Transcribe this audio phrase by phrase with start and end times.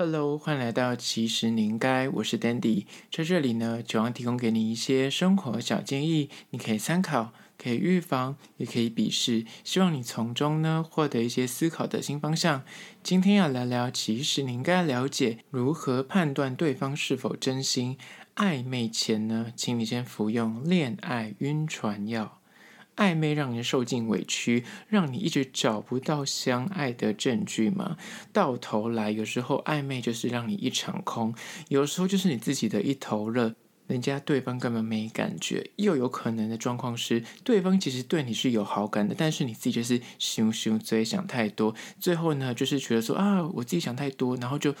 [0.00, 12.62] Hello，欢迎来到其实你应该，我是 Dandy，在这里呢，希望提供给你一些生活小建议，你可以参考，可以预防，也可以鄙视，希望你从中呢获得一些思考的新方向。
[13.02, 17.98] 今天要聊聊，其实你应该了解如何判断对方是否真心。
[18.36, 22.37] 暧昧前呢，请你先服用恋爱晕船药。
[22.98, 27.96] 暧昧让人受尽委屈，让你一直找不到相爱的证据吗？
[28.32, 31.32] 到头来，有时候暧昧就是让你一场空，
[31.68, 33.54] 有时候就是你自己的一头热，
[33.86, 35.70] 人家对方根本没感觉。
[35.76, 44.74] 又有可能的状况是，对方其实对你是有好感的，但是你自己就是想想嘴想太多，最后呢，就是觉得说啊，我自己想太多，然后就。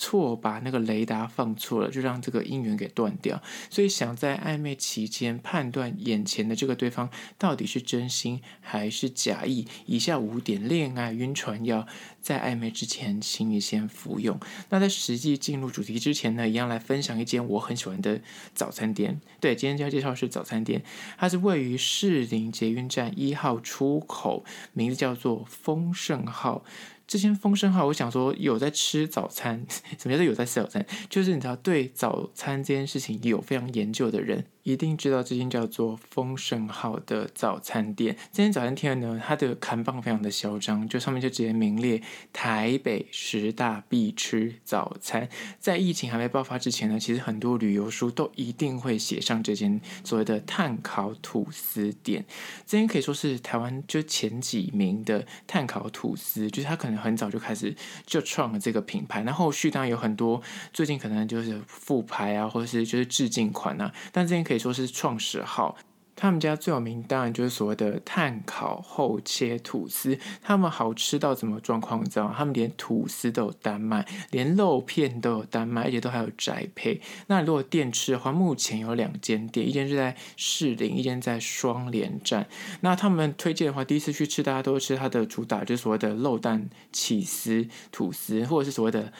[0.00, 3.40] 错把那个雷达放错了，就让这个姻缘给断掉。
[3.68, 11.86] 所以想在暧昧期间判断眼前的这个对方到底是真心还是假意，以下五点恋爱晕船药，
[12.22, 14.40] 在暧昧之前，请你先服用。
[14.70, 18.22] 那在实际进入主题之前呢，一样来分享一间我很喜欢的
[18.54, 19.20] 早餐店。
[19.38, 20.82] 对，今天就要介绍是早餐店，
[21.18, 26.64] 它是位于士林捷运站一号出口，名字叫做丰盛号。
[27.10, 29.66] 这间丰盛号，我想说有在吃早餐，
[29.98, 30.86] 什么叫做有在吃早餐？
[31.08, 34.44] 就是你知道，对早餐这件事情有非常研究的人。
[34.70, 38.16] 一定知道这间叫做丰盛号的早餐店。
[38.32, 45.28] 这间早餐店呢，它的看板非常的嚣张，就上面就直接名列台北十大必吃早餐。
[45.58, 52.24] 在疫情还没爆发之前呢，其实很多旅游书都一定会写上这间所谓的碳烤吐司店。
[52.66, 57.74] 这间可以说是台湾就前几名的碳烤吐司，就是它可能很早就开始
[58.04, 59.22] 就创了这个品牌。
[59.22, 64.40] 那后续当然有很多，最近可能就是复牌啊，或者是就是致敬款啊，但这间。
[64.50, 65.76] 可以说是创始号，
[66.14, 72.04] 他们家最有名当然就是所谓的碳烤厚切吐司，他们好吃到什么状况？
[72.04, 72.34] 你知道吗？
[72.36, 77.00] 他们连吐司都有单卖，连肉片都有单卖，而且都还有宅配。
[77.28, 82.46] 那如果店吃的话，目前有两间店，一间是在士林，一间在双连站。
[82.82, 89.10] 那他们推荐的话，第一次去吃，大家都吃它的主打，就是所谓的肉蛋起司吐司，或者是所谓的。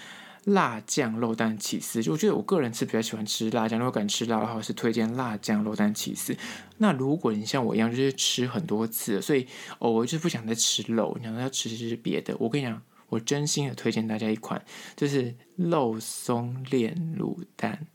[0.45, 6.37] 辣酱肉蛋起司，就我觉得我个人是比较喜欢吃辣酱，如果敢吃辣的话，是推荐辣酱肉蛋起司。
[6.79, 9.47] 那如果你像我一样，就是吃很多次，所以
[9.79, 14.65] 哦，我就是不想再吃肉，你想要吃吃别的，我跟你讲，我真心的推荐大家一款，
[14.97, 17.87] 就是肉松炼乳蛋，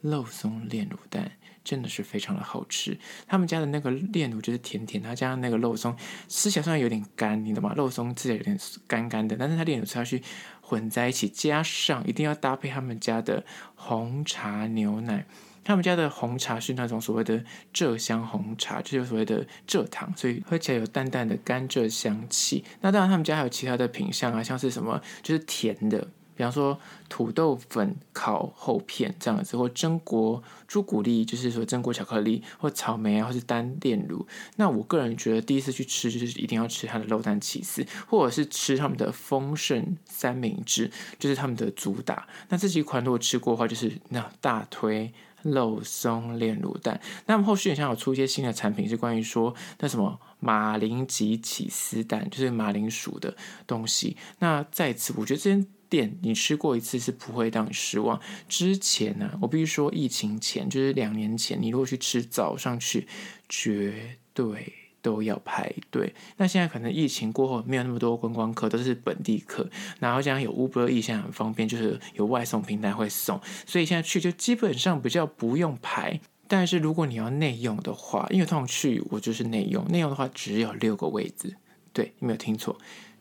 [0.00, 1.32] 肉松炼乳蛋。
[1.68, 2.96] 真的是非常的好吃，
[3.26, 5.94] 他们家的那个炼乳就是甜甜，他加上那个肉松，
[6.26, 7.74] 吃起来虽然有点干，你懂吗？
[7.76, 10.22] 肉松吃起来有点干干的，但是它炼乳吃下去
[10.62, 15.26] 混在一起，加上一定要搭配他们家的红茶牛奶，
[15.62, 22.64] 他们家的红茶是那种所谓的蔗香红茶，就是所谓的蔗糖，所以喝起来有淡淡的甘蔗香气。
[22.80, 26.08] 那当然他们家还有其他的品相啊，像是什么就是甜的。
[26.38, 26.78] 比方说
[27.08, 34.24] 土豆粉烤厚片这样子，或榛果朱古力，就是说榛果巧克力，或草莓啊，或是单炼乳。
[34.54, 40.88] 那我个人觉得第一次去吃，就是一定要吃它的肉蛋起司，或者是吃他们的丰盛三明治，
[41.18, 42.28] 就是他们的主打。
[42.50, 45.12] 那这几款如果吃过的话，就是那大推
[45.42, 47.00] 肉松炼乳蛋。
[47.26, 54.16] 那么后续好像有出一些新的产品，是关于说那什么马铃吉起司蛋，就是马铃薯的东西。
[54.38, 55.66] 那在此，我觉得这边。
[55.88, 58.20] 店你吃过一次是不会让你失望。
[58.48, 63.06] 之前呢、我必须说，疫情前就是两年前，你如果去吃早上去，
[63.48, 66.12] 绝对都要排队。
[66.36, 69.68] 那现在可能疫情过后没有那么多观光客，都是本地客。
[69.98, 76.20] 然后这样有 Uber 现在很方便，就是有外送平台会送，所以现在去就基本上比较不用排。
[76.46, 81.56] 但是如果你要内用的话，因为通常去我就是内用，内用的话只有六个位置。
[81.92, 82.78] 对，你没有听错。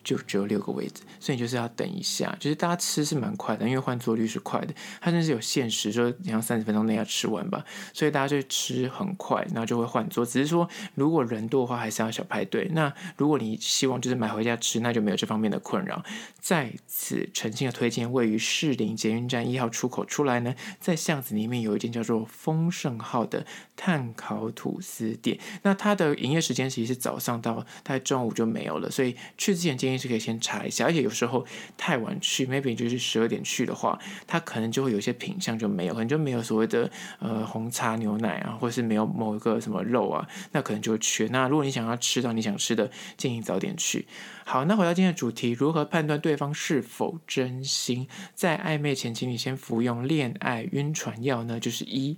[0.07, 2.33] 就只有六个位置，所以你就是要等一下。
[2.39, 7.65] 就是大家吃是蛮快的，因为换座率是快的，它甚至有限时，说你要三十分钟内要吃完吧。
[7.91, 10.25] 所以大家就吃很快，然后就会换座。
[10.25, 10.65] 只是说
[10.95, 12.69] 如果人多的话，还是要小排队。
[12.71, 16.01] 那如果你希望就是买回家吃，那就没有这方面的困扰。
[16.39, 23.45] 在此诚心的推荐，位于士林捷运站一号出口出来呢，在巷子里面有一间叫做丰盛号的
[23.75, 25.37] 炭烤吐司店。
[25.63, 29.96] 那它的营业时间其实是早上到大概中午就没有了，所以去之前建议。
[29.97, 31.45] 是可以先查一下，而且有时候
[31.77, 36.89] 太晚去，maybe 就是十二点去的话，它可能就会有些品相就没有，可能就没有所谓的
[37.19, 41.27] 呃红茶牛奶啊，或是没有某一个什么肉啊，那可能就缺。
[41.27, 44.05] 那如果你想要吃到你想吃的，建议早点去。
[44.45, 48.07] 好，那回到今天的主题，如何判断对方是否真心？
[48.33, 51.59] 在暧昧前，请你先服用恋爱晕船药呢？
[51.59, 52.17] 就是一，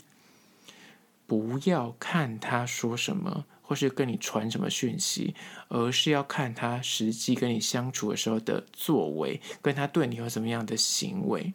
[1.26, 3.46] 不要看他说什么。
[3.70, 5.36] 或是跟你传什么讯息，
[5.68, 11.54] 而是要看他实际跟你相处的时候的作为，跟他对你有什么样的行为。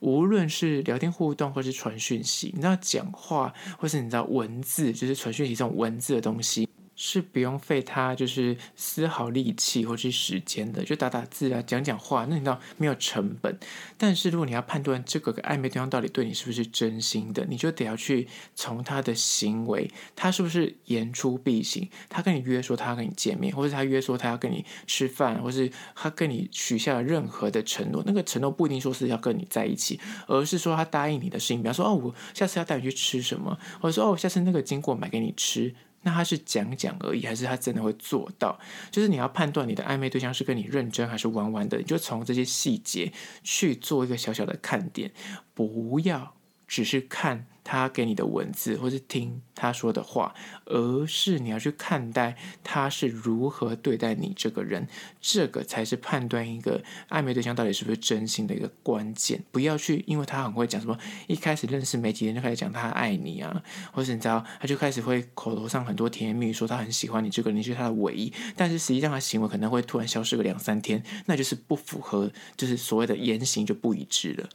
[0.00, 6.68] 无论是聊天互动，或是传讯息，你知道讲话，或是你知道文字，就是传讯息这种文字的东西。
[6.96, 13.58] 是不用费他就是丝毫力气或是时间的，就打打字啊，讲讲话，那你知道没有成本。
[13.98, 35.74] 但是如果你要判断这个暧昧对象到底对你是不是真心的，你就得要去从他的行为，他是不是言出必行，他跟你约说他要跟你见面，或是他约说他要跟你吃饭，或是他跟你许下了任何的承诺，那个承诺不一定说是要跟你在一起，而是说他答应你的事情，比方说哦，我下次要带你去吃什么，或者说哦，下次那个经过买给你吃。
[36.04, 38.56] 那他是讲讲而已，还是他真的会做到？
[38.92, 43.12] 就是你要判断你的暧昧对象是跟你认真还是玩玩的，你就从这些细节
[43.42, 45.10] 去做一个小小的看点，
[45.52, 46.36] 不要
[46.68, 47.46] 只是看。
[47.64, 50.34] 他给你的文字，或是听他说的话，
[50.66, 54.86] 而是你要去看待他是如何对待你这个人，
[55.20, 59.42] 这个才是判断一个暧昧对象到底是不是真心的一个关键。
[59.50, 60.96] 不要去，因为他很会讲什么，
[61.26, 63.62] 一开始认识没几天就开始讲他爱你啊，
[63.92, 74.48] 或是你知道，他就开始会口头上很多甜言蜜语说他很喜欢你这个人，你是他的唯一，但是实际上他行为可能会突然消失个两三天，那就是不符合，就是所谓的言行就不一致了。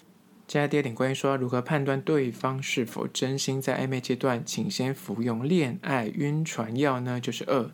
[0.50, 7.22] 接下来第二点，关于说如何判断对方是否真心在暧昧阶段，请先服用恋爱晕船药呢？
[7.22, 7.70] 就是二，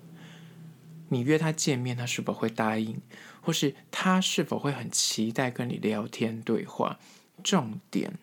[1.07, 2.99] 你约他见面，他是否会答应，
[3.39, 6.99] 或是他是否会很期待跟你聊天对话？
[7.41, 8.15] 重点。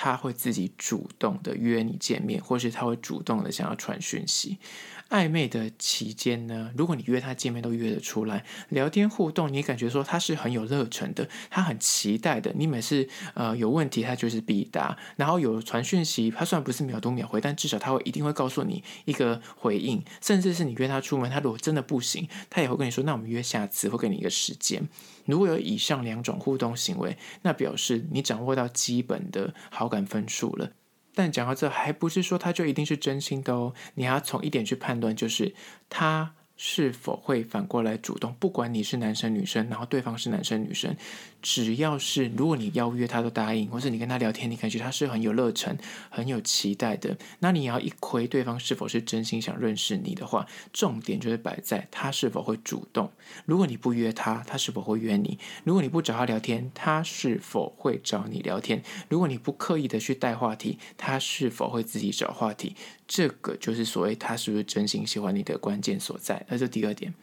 [0.00, 4.58] 他会自己主动的约你见面，或是他会主动的想要传讯息。
[5.10, 12.52] 暧昧的期间呢，如果你约他见面都约得出来，聊天互动，你感觉说他是很有热忱的，他很期待的。
[12.54, 14.98] 你每次呃有问题，他就是必答。
[15.16, 20.02] 然后有传讯息，他虽然不是秒读秒回，但至少他会一定会告诉你一个回应。
[20.20, 24.86] 甚至是你约他出门，他如果真的不行，他也会跟你说：“那我们约下次，会给你一个时间。”
[25.24, 30.72] 如果有以上两种互动行为，那表示你掌握到基本的好感分数了。
[31.18, 33.74] 但讲到这，还不是说他就一定是真心的哦。
[33.94, 35.52] 你还要从一点去判断，就是
[35.90, 36.34] 他。
[36.58, 38.34] 是否会反过来主动？
[38.38, 40.94] 不管你是男生女生，然后对方是男生女生，
[41.40, 45.78] 只要是如果你邀约他都答应，或是你跟他聊天，你感觉他是很有热忱、
[46.10, 53.10] 很有期待的，那你要一窥对方是否是真心想认识你的话，重点就是摆在他是否会主动。
[53.46, 55.38] 如果你不约他，他是否会约你？
[55.62, 58.82] 如果你不找他聊天，他是否会找你聊天？
[59.08, 62.74] 如果你不刻意的去带话题，他是否会自己找话题？
[63.06, 66.44] 这个就是所谓他是不是真心喜欢你的关键所在。
[66.48, 67.14] 那这第二点。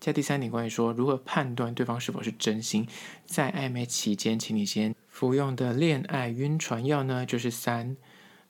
[0.00, 2.86] 在第三点，关于说如何判断对方是否是真心，
[3.26, 7.96] 在暧昧期间，请你先服用的恋爱晕船药呢，就是三，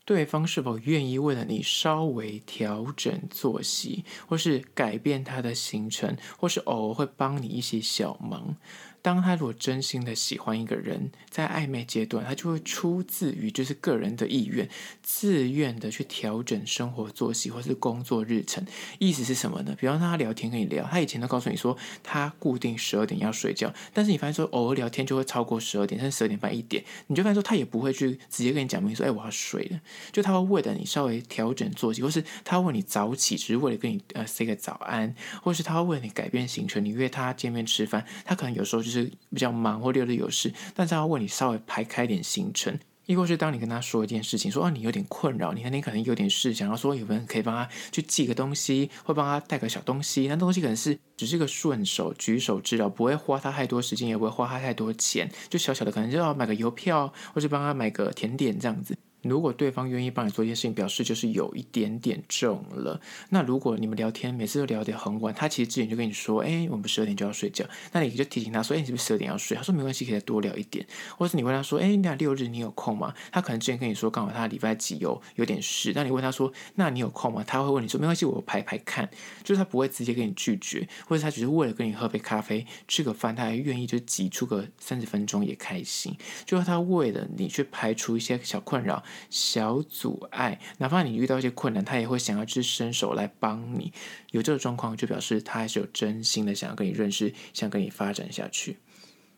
[0.04, 8.54] 对方是否愿意为了你稍微调整作息，或是改变他的行程，或是偶尔会帮你一些小忙。
[9.00, 14.68] 当他如果真心的喜欢一个人，在暧昧阶段，他就会出自于就是个人的意愿，
[15.02, 18.64] 自愿的去调整生活作息或是工作日程。
[18.98, 19.74] 意思是什么呢？
[19.78, 29.80] 比方说他聊天跟你聊，他以前都告诉你说他固定十二点要睡觉，但是你发现说偶尔聊天就会超过十二点，甚至十二点半一点，你就发现说他也不会去直接跟你讲明说，哎，我要睡了。
[30.12, 39.12] 就他会为了你稍微调整作息，或是他为你早起，只是为了跟你呃 say 个早安，或是他会为了你改变行程，你约他见面吃饭，他可能有时候就是。
[39.30, 58.96] 比较忙或六日有事，但是他要为你稍微排开一点行程，亦或是当你跟他说一件事情，说啊你有点困扰，你那天可能有点事，想要说有没有人可以帮他去寄个东西，或帮他带个小东西，那东西可能是只是个顺手举手之劳，不会花他太多时间，也不会花他太多钱，就小小的可能就要买个邮票，或是帮他买个甜点这样子。
[59.28, 63.00] 如果对方愿意帮你做一件事情，表示就是有一点点重了。
[63.30, 69.56] 那如果你们聊天每次都聊得很晚，他其实之前就跟你说，哎，我们十二点就要睡觉，那你就提醒他说，哎，你是不是十二点要睡？
[69.56, 70.86] 他说没关系，可以再多聊一点。
[71.16, 73.14] 或者是你问他说，哎，那六日你有空吗？
[73.30, 77.44] 他可能之前跟你说刚好他礼拜几有有点事，那你问他说，那你有空吗？
[77.46, 79.08] 他会问你说，没关系，我排排看。
[79.42, 86.14] 就是他不会直接跟你拒绝，或者他只是为了跟你喝杯咖啡、吃个饭，他还愿意就挤出个三十分钟也开心。
[86.44, 89.78] 就是他为了你去排除一些小困扰、小。
[89.88, 93.92] 阻碍，哪怕你遇到一些困难，他也会想要去伸手来帮你。
[94.32, 98.72] 有这个状况，就表示他还是有真心的想要跟你认识，想跟你发展下去。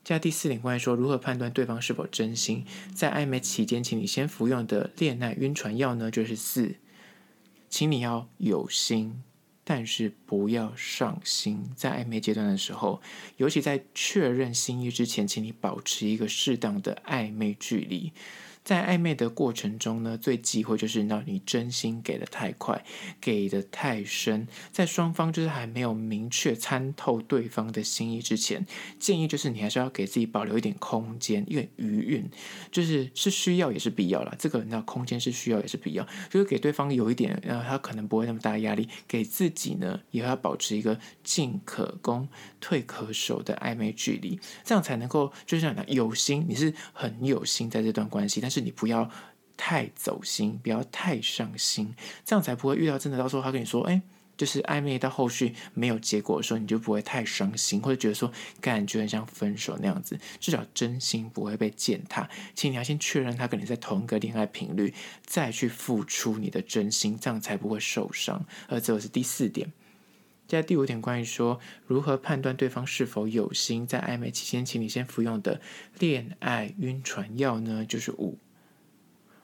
[0.02, 6.74] 接下来第四点，关于说如何判断对方是否真心，在暧昧期间，请你先服用的恋爱晕船药呢，就是四，
[7.68, 9.22] 请你要有心，
[9.62, 11.70] 但是不要上心。
[11.76, 13.00] 在暧昧阶段的时候，
[13.36, 18.12] 尤其在确认心意之前，请你保持一个适当的暧昧距离。
[18.62, 22.84] 在暧昧的过程中呢，最忌讳就是那你真心给的太快，
[23.20, 28.66] 给的太深，在双方就是还没有明确参透对方的心意之前，
[28.98, 32.30] 建议就是你还是要给自己保留一点空间，因为余韵。
[32.70, 34.34] 就是是需要也是必要啦。
[34.38, 42.28] 这个那空间是需要也是必要，就是给对方有一点，呃，他可能不会那么大压力，给自己呢也要保持一个进可攻
[42.60, 49.08] 退可守的暧昧距离，这样才能够就是讲有心，你是很有心在这段关系，但是你不要
[49.56, 54.02] 太走心，不要太上心，这样才不会遇到真的到时候他跟你说，哎。
[54.36, 60.18] 就是暧昧到后续没有结果的时候，你就不会太伤心，或者觉得说感觉很像分手那样子。
[60.40, 62.26] 至少真心不会被践踏。
[62.54, 64.94] 请你要先确认他跟你在同一个恋爱频率，
[65.26, 68.42] 再去付出你的真心，这样才不会受伤。
[68.68, 69.70] 而这是第四点。
[70.50, 75.60] 接下第五点，关于说如何判断对方是否有心，在暧昧期间，请你先服用的
[76.00, 78.36] 恋爱晕船药呢，就是五。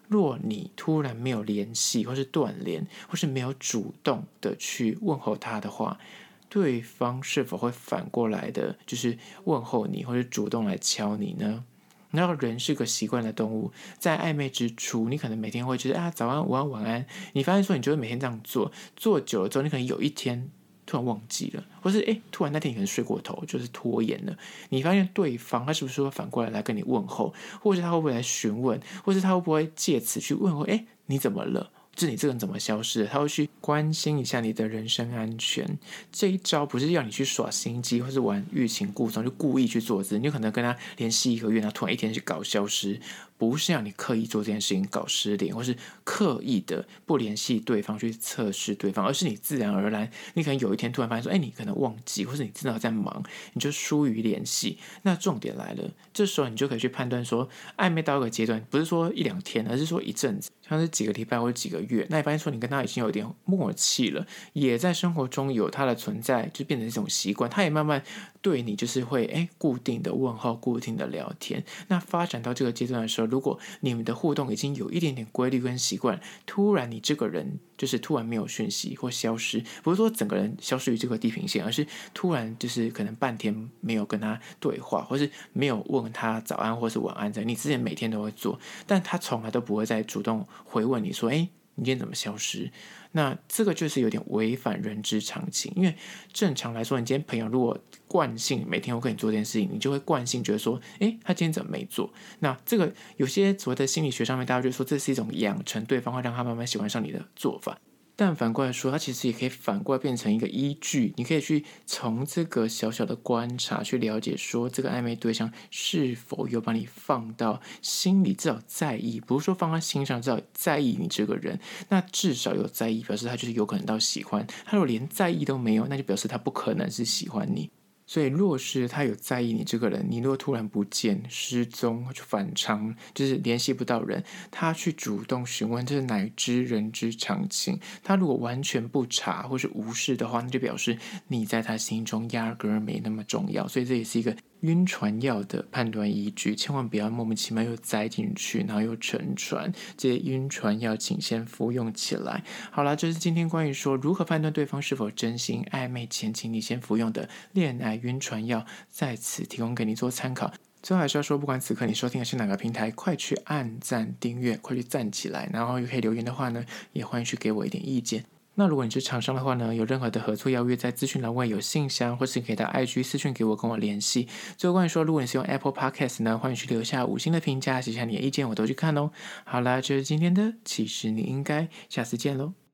[0.09, 6.01] 若你突然没有联系，或是断联，或是没有主动的去问候他的话，
[6.49, 11.65] 对方是否会反过来的，就是问候你，或者主动来敲你呢？
[12.11, 17.07] 然后人是个习惯的动物，在暧昧之初，你可能每天会觉得啊，早安、午安、晚安。
[17.35, 20.51] 你发现说，你就会每天这样做，做久了之后，你可能有一天。
[20.87, 24.37] 突然忘记了，或是诶，突然那天你可能睡过头，就是拖延了。
[24.71, 30.63] 你发现对方他是不是会反过来来跟你问候，或是他会不会来询问，或是他会不会借此去问候？
[30.63, 31.71] 诶，你怎么了？
[31.95, 33.09] 就你这个人怎么消失了？
[33.11, 35.67] 他会去关心一下你的人身安全。
[36.13, 40.19] 这一招不是要你去耍心机，或是玩欲擒故纵，就故意去做事。
[40.19, 43.01] 你就可能跟他联系一个月，然后突然一天去搞消失。
[43.39, 54.79] 不是要你刻意做这件事情搞失联，或是刻意的不联系对方去测试对方，而是你自然而然，你可能有一天突然发现说，哎，你可能忘记，或是你真的在忙，你就疏于联系。
[55.03, 62.07] 那重点来了，这时候你就可以去判断说，暧昧到一个阶段，不是说一两天，而是说一阵子，像是几个礼拜或者几个月。
[62.09, 68.03] 那你发现说，你跟他已经有点默契了，也在生活中有他的存在，就变成一种习惯，他也慢慢。
[68.43, 71.65] 对你就是会诶固定的问候，固定的聊天。
[71.89, 87.33] 那发展到这个阶段的时候，如果你们的互动已经有一点点规律跟习惯，突然你这个人就是突然没有讯息或消失，不是说整个人消失于这个地平线，而是突然就是可能半天没有跟他对话，或是没有问他早安或是晚安。
[87.33, 92.71] 在你之前每天都会做，但他从来都不会再主动回问你说，诶，你今天怎么消失？
[93.13, 95.95] 那这个就是有点违反人之常情，因为
[96.33, 102.13] 正常来说，你今天朋友如果惯性每天会跟你做这件事情，你就会惯性觉得说，诶，他今天怎么没做？
[102.41, 107.79] 那这个有些所谓的心理学上面，大家就说这是一种养成对方会让他慢慢喜欢上你的做法。
[108.19, 121.61] 但反过来说，它其实也可以反过来变成一个依据，你可以去从这个小小的观察去了解，说这个暧昧对象是否有把你放到心里，至少在意，不是说放在心上，至少在意你这个人。
[121.91, 124.47] 那至少有在意，表示他就是有可能到喜欢。
[124.65, 127.71] 他如果连在意都没有，那就表示他不可能是喜欢你。
[128.07, 137.81] 所以，若是他有在意你这个人，你若突然不见、失踪或者反常，就是联系不到人，他去主动询问，这是乃知人之常情。
[138.05, 140.97] 他如果完全不查或是无视的话，那就表示
[141.29, 143.67] 你在他心中压根儿没那么重要。
[143.67, 144.37] 所以，这也是一个。
[144.61, 149.73] 晕船药的判断依据，千万不要莫名其妙又栽进去，然后又沉船。
[149.97, 152.43] 这些晕船药，请先服用起来。
[152.71, 160.53] 好了，这是今天关于说如何判断对方是否真心暧昧前，请你先服用的恋爱晕船药，在此提供给你做参考。
[160.83, 165.51] 最后还是要说，不管此刻你收听的是哪个平台，快去按赞订阅，快去赞起来。
[165.53, 168.25] 然后又可以留言的话呢，也欢迎去给我一点意见。
[168.59, 174.27] 那如果你是厂商的话呢，有任何的合作邀约，在资讯栏位有信箱，或是可以到 IG 私讯给我，跟我联系。
[174.57, 179.11] 最后关于说，如果你是用 Apple Podcast 呢，欢迎去留下五星的评价，写下你的意见，我都去看哦。
[179.45, 182.66] 好啦，这是今天的，其实你应该下次见喽。